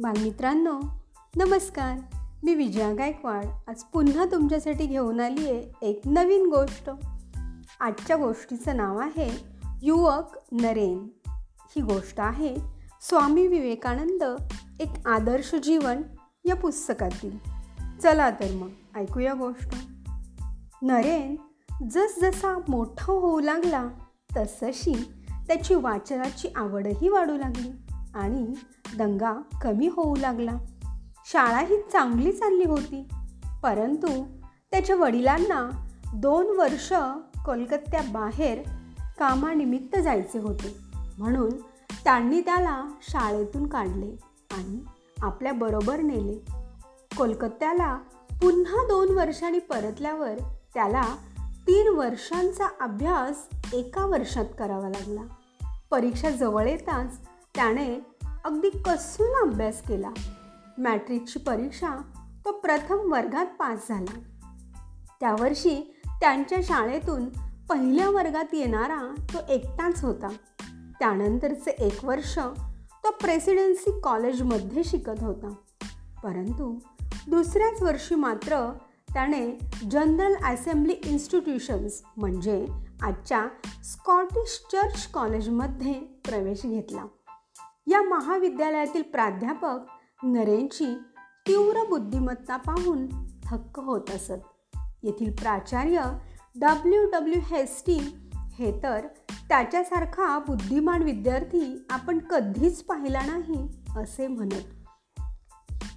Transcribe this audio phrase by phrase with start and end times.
[0.00, 0.80] बालमित्रांनो
[1.36, 1.98] नमस्कार.
[2.42, 3.44] मी विजया गायकवाड.
[3.68, 6.90] आज पुन्हा तुमच्यासाठी घेऊन आली आहे एक नवीन गोष्ट.
[7.80, 9.44] आजच्या गोष्टीचं नाव आहे
[9.82, 11.08] युवक नरेन.
[11.60, 12.56] ही गोष्ट आहे
[13.00, 14.22] स्वामी विवेकानंद
[14.80, 16.02] एक आदर्श जीवन
[16.44, 17.38] या पुस्तकातील.
[18.02, 19.74] चला तर मग ऐकूया गोष्ट.
[20.82, 21.36] नरेन
[21.90, 23.88] जसजसा मोठा होऊ लागला
[24.36, 24.94] तसशी
[25.46, 27.87] त्याची वाचनाची आवडही वाढू लागली.
[28.14, 28.54] आणि
[28.96, 30.58] दंगा कमी होऊ लागला.
[31.26, 33.08] शाळा ही चांगली चालली होती
[33.62, 34.24] परंतु
[34.70, 36.92] त्याच्या वडिलांना दोन वर्ष
[37.46, 38.62] कोलकात्याबाहेर
[39.18, 40.76] कामानिमित्त जायचे होते.
[41.18, 41.50] म्हणून
[42.04, 44.16] त्यांनी त्याला शाळेतून काढले
[44.50, 44.80] आणि
[45.22, 46.52] आपल्याबरोबर नेले.
[47.16, 47.96] कोलकात्याला
[48.30, 50.34] पुन्हा दोन वर्षांनी परतल्यावर
[50.74, 51.04] त्याला
[51.66, 55.22] तीन वर्षांचा अभ्यास एका वर्षात करावा लागला.
[55.90, 58.00] परीक्षा जवळ येताच त्याने
[58.44, 60.10] अगदी कसून अभ्यास केला.
[60.78, 62.02] मॅट्रिकची परीक्षा
[62.44, 64.18] तो प्रथम वर्गात पास झाला.
[65.20, 67.28] त्या वर्षी त्यांच्या शाळेतून
[67.68, 70.28] पहिल्या वर्गात येणारा तो एकटाच होता.
[70.98, 72.38] त्यानंतरचे एक वर्ष
[73.04, 75.54] तो प्रेसिडेन्सी कॉलेजमध्ये शिकत होता.
[76.24, 76.78] परंतु
[77.28, 78.72] दुसऱ्याच वर्षी मात्र
[79.14, 79.58] त्याने
[79.90, 82.66] जनरल असेंब्ली इन्स्टिट्यूशन्स म्हणजे
[83.02, 83.46] आजच्या
[83.84, 87.04] स्कॉटिश चर्च कॉलेजमध्ये प्रवेश घेतला.
[87.88, 89.78] या महाविद्यालयातील प्राध्यापक
[90.22, 90.94] नरेंची
[91.48, 93.06] तीव्र बुद्धिमत्ता पाहून
[93.44, 94.76] थक्क होत असत.
[95.02, 96.00] येथील प्राचार्य
[96.60, 97.98] डब्ल्यू डब्ल्यू हेस्टी
[98.52, 99.06] हे तर
[99.48, 104.86] त्याच्यासारखा बुद्धिमान विद्यार्थी आपण कधीच पाहिला नाही असे म्हणत.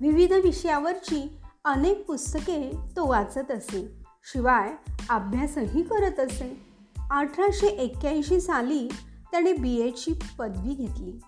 [0.00, 4.04] विविध विषयावरची अनेक पुस्तके तो वाचत असे.
[4.32, 4.72] शिवाय
[5.10, 6.66] अभ्यासही करत असे.
[7.10, 8.88] अठराशे एक्क्याऐंशी साली
[9.30, 11.18] त्याने बी एची पदवी घेतली.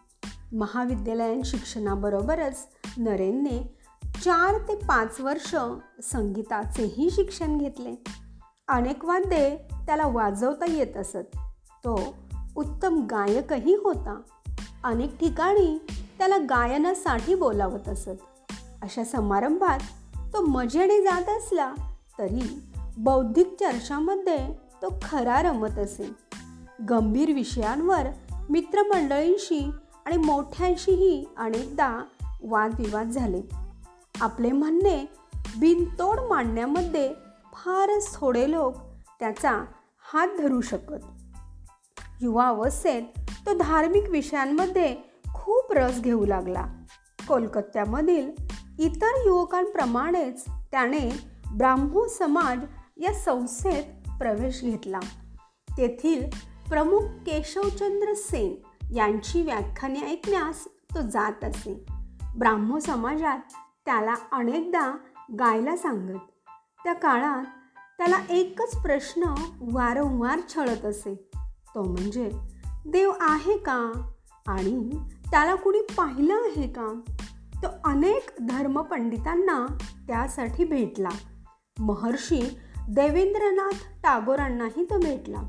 [0.52, 3.76] महाविद्यालयीन शिक्षणाबरोबरच नरेनने
[4.24, 5.56] चार ते पाच वर्ष
[6.02, 8.04] संगीताचेही शिक्षण घेतले.
[8.68, 11.36] अनेक वाद्ये त्याला वाजवता येत असत.
[11.70, 12.14] तो
[12.56, 14.20] उत्तम गायकही होता.
[14.84, 15.78] अनेक ठिकाणी
[16.18, 18.52] त्याला गायनासाठी बोलावत असत.
[18.82, 19.78] अशा समारंभात
[20.32, 21.74] तो मजेने जात असला
[22.18, 22.62] तरी
[22.98, 26.10] बौद्धिक चर्चामध्ये तो खरा रमत असे.
[26.88, 28.06] गंभीर विषयांवर
[28.50, 29.70] मित्रमंडळींशी
[30.06, 32.04] आणि मोठ्यांशीही अनेकदा
[32.42, 33.42] वादविवाद झाले.
[34.20, 35.04] आपले म्हणणे
[35.58, 37.14] बिनतोड मांडण्यामध्ये
[37.54, 38.74] फारच थोडे लोक
[39.20, 39.64] त्याचा
[40.12, 41.04] हात धरू शकत.
[42.20, 43.02] युवा अवस्थेत
[43.46, 44.96] तो धार्मिक विषयांमध्ये
[45.34, 46.66] खूप रस घेऊ लागला.
[47.28, 48.30] कोलकात्यामधील
[48.78, 51.20] इतर युवकांप्रमाणेच त्याने
[51.52, 52.58] ब्राह्मो समाज
[52.96, 53.84] या संस्थेत
[54.18, 55.00] प्रवेश घेतला.
[55.70, 56.22] तेथील
[56.68, 60.64] प्रमुख केशवचंद्र सेन यांची व्याख्याने ऐकण्यास
[60.94, 61.86] तो जात असे.
[62.38, 63.38] ब्राह्मो समाजात
[63.84, 64.96] त्याला अनेकदा
[65.38, 66.20] गायला सांगत.
[66.84, 67.44] त्या काळात
[67.98, 71.30] त्याला एकच प्रश्न वारंवार छळत असे.
[71.74, 72.30] तो म्हणजे
[72.86, 74.10] देव आहे का?
[74.46, 74.90] आणि
[75.30, 77.00] त्याला कुणी पाहिलं आहे का?
[77.62, 79.66] तो अनेक धर्मपंडितांना
[80.08, 81.08] त्यासाठी भेटला.
[81.78, 82.58] महर्षी
[82.88, 85.42] देवेंद्रनाथ टागोरांनाही तो भेटला.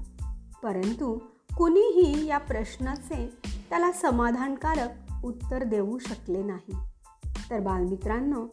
[0.63, 1.19] परंतु
[1.57, 3.37] कुणीही या प्रश्नाचे
[3.69, 4.89] त्याला समाधानकारक
[5.25, 6.75] उत्तर देऊ शकले नाही.
[7.49, 8.47] तर बालमित्रांनो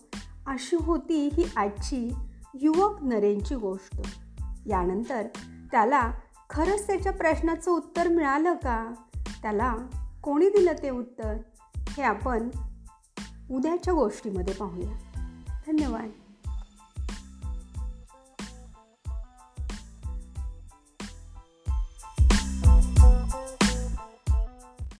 [0.47, 2.13] अशी होती ही आजची
[2.55, 4.01] युवक नरेंची गोष्ट.
[4.67, 5.27] यानंतर
[5.71, 6.13] त्याला
[6.51, 8.95] खरंच त्याच्या प्रश्नाचं उत्तर मिळालं का?
[9.43, 9.77] त्याला
[10.23, 11.37] कोणी दिलं ते उत्तर?
[11.77, 12.49] हे आपण
[13.51, 14.93] उद्याच्या गोष्टीमध्ये पाहूया.
[15.67, 16.11] धन्यवाद.